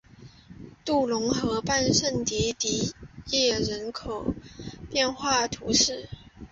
[0.83, 2.95] 杜龙河畔圣迪迪
[3.27, 4.33] 耶人口
[4.89, 6.09] 变化图示